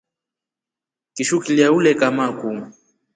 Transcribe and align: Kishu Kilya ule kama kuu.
Kishu 1.13 1.39
Kilya 1.39 1.67
ule 1.75 1.91
kama 1.99 2.25
kuu. 2.39 2.59